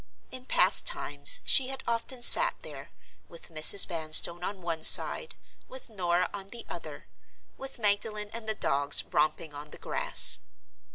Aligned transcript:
In 0.31 0.47
past 0.47 0.87
times 0.87 1.41
she 1.45 1.67
had 1.67 1.83
often 1.87 2.23
sat 2.23 2.55
there, 2.63 2.89
with 3.29 3.49
Mrs. 3.49 3.85
Vanstone 3.85 4.43
on 4.43 4.63
one 4.63 4.81
side, 4.81 5.35
with 5.67 5.91
Norah 5.91 6.27
on 6.33 6.47
the 6.47 6.65
other, 6.67 7.05
with 7.55 7.77
Magdalen 7.77 8.31
and 8.33 8.49
the 8.49 8.55
dogs 8.55 9.03
romping 9.03 9.53
on 9.53 9.69
the 9.69 9.77
grass. 9.77 10.39